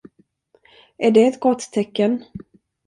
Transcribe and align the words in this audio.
Är 0.97 1.11
det 1.11 1.25
ett 1.27 1.39
gott 1.39 1.71
tecken? 1.71 2.25